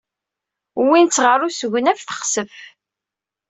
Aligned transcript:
Wwin-tt 0.79 1.23
ɣer 1.25 1.39
usegnaf 1.47 2.01
texsef. 2.03 2.53